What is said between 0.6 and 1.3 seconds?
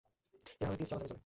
এভাবে তীর চালাচালি চলে।